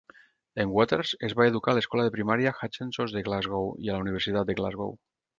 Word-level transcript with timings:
En 0.61 0.69
Waters 0.75 1.09
es 1.27 1.33
va 1.41 1.45
educar 1.49 1.73
a 1.75 1.77
l'escola 1.79 2.05
de 2.07 2.13
primària 2.15 2.53
Hutchesons 2.61 3.13
de 3.17 3.23
Glasgow 3.27 3.69
i 3.89 3.91
a 3.93 3.99
la 3.99 4.07
Universitat 4.07 4.49
de 4.51 4.57
Glasgow. 4.61 4.97